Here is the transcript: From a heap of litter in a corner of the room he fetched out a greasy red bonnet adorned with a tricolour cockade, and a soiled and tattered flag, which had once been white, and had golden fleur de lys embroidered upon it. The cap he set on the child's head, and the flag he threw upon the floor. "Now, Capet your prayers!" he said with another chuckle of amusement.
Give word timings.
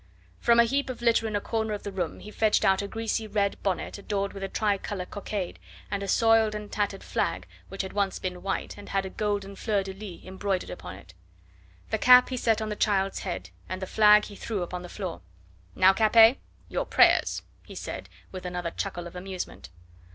From 0.39 0.59
a 0.59 0.63
heap 0.63 0.89
of 0.89 1.03
litter 1.03 1.27
in 1.27 1.35
a 1.35 1.39
corner 1.39 1.73
of 1.75 1.83
the 1.83 1.91
room 1.91 2.21
he 2.21 2.31
fetched 2.31 2.65
out 2.65 2.81
a 2.81 2.87
greasy 2.87 3.27
red 3.27 3.61
bonnet 3.61 3.99
adorned 3.99 4.33
with 4.33 4.41
a 4.41 4.47
tricolour 4.47 5.05
cockade, 5.05 5.59
and 5.91 6.01
a 6.01 6.07
soiled 6.07 6.55
and 6.55 6.71
tattered 6.71 7.03
flag, 7.03 7.45
which 7.69 7.83
had 7.83 7.93
once 7.93 8.17
been 8.17 8.41
white, 8.41 8.79
and 8.79 8.89
had 8.89 9.15
golden 9.15 9.55
fleur 9.55 9.83
de 9.83 9.93
lys 9.93 10.25
embroidered 10.25 10.71
upon 10.71 10.95
it. 10.95 11.13
The 11.91 11.99
cap 11.99 12.29
he 12.29 12.37
set 12.37 12.63
on 12.63 12.69
the 12.69 12.75
child's 12.75 13.19
head, 13.19 13.51
and 13.69 13.79
the 13.79 13.85
flag 13.85 14.25
he 14.25 14.35
threw 14.35 14.63
upon 14.63 14.81
the 14.81 14.89
floor. 14.89 15.21
"Now, 15.75 15.93
Capet 15.93 16.39
your 16.67 16.87
prayers!" 16.87 17.43
he 17.63 17.75
said 17.75 18.09
with 18.31 18.43
another 18.43 18.71
chuckle 18.71 19.05
of 19.05 19.15
amusement. 19.15 19.69